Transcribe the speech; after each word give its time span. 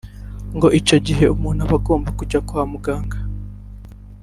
ngo 0.55 0.67
icyo 0.79 0.97
gihe 1.07 1.25
umuntu 1.35 1.59
aba 1.65 1.77
agomba 1.81 2.09
kujya 2.19 2.39
kwa 2.47 2.63
muganga 2.71 3.17